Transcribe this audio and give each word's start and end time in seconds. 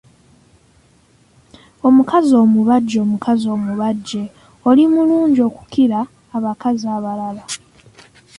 Omukazi 1.87 2.33
omubajje, 2.43 2.97
omukazi 3.05 3.45
omubajje 3.55 4.23
Oli 4.69 4.83
mulungi 4.93 5.41
okukira 5.49 5.99
abakazi 6.35 6.85
abalala. 6.97 7.43